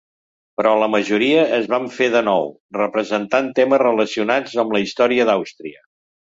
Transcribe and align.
Però 0.61 0.69
la 0.83 0.87
majoria 0.93 1.43
es 1.57 1.67
van 1.73 1.85
fer 1.99 2.07
de 2.15 2.23
nou, 2.29 2.49
representant 2.79 3.53
temes 3.61 3.85
relacionats 3.85 4.59
amb 4.67 4.77
la 4.79 4.85
història 4.89 5.33
d'Àustria. 5.33 5.89